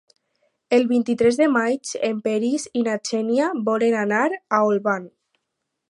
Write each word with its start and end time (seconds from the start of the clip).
El 0.77 0.85
vint-i-tres 0.91 1.37
de 1.41 1.49
maig 1.57 1.91
en 2.09 2.23
Peris 2.29 2.65
i 2.81 2.83
na 2.89 2.97
Xènia 3.11 3.53
volen 3.69 3.99
anar 4.05 4.27
a 4.33 4.63
Olvan. 4.73 5.07